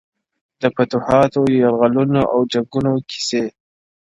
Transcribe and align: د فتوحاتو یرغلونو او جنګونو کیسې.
د 0.61 0.63
فتوحاتو 0.75 1.41
یرغلونو 1.59 2.21
او 2.33 2.39
جنګونو 2.51 2.91
کیسې. 3.09 3.43